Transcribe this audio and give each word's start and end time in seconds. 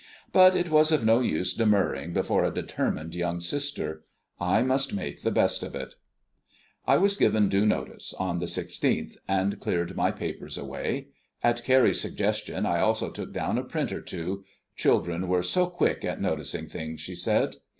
But 0.31 0.55
it 0.55 0.71
was 0.71 0.91
of 0.91 1.05
no 1.05 1.19
use 1.19 1.53
demurring 1.53 2.11
before 2.11 2.43
a 2.43 2.49
determined 2.51 3.13
young 3.13 3.39
sister. 3.39 4.03
I 4.39 4.63
must 4.63 4.95
make 4.95 5.21
the 5.21 5.29
best 5.29 5.61
of 5.61 5.75
it. 5.75 5.93
I 6.87 6.97
was 6.97 7.17
given 7.17 7.49
due 7.49 7.67
notice 7.67 8.11
on 8.15 8.39
the 8.39 8.47
16th, 8.47 9.17
and 9.27 9.59
cleared 9.59 9.95
my 9.95 10.09
papers 10.09 10.57
away. 10.57 11.09
At 11.43 11.63
Carrie's 11.63 12.01
suggestion 12.01 12.65
I 12.65 12.79
also 12.79 13.11
took 13.11 13.31
down 13.31 13.59
a 13.59 13.63
print 13.63 13.91
or 13.91 14.01
two 14.01 14.43
children 14.75 15.27
were 15.27 15.43
so 15.43 15.67
quick 15.67 16.03
at 16.03 16.19
noticing 16.19 16.65
things, 16.65 16.99
she 16.99 17.13
said. 17.13 17.57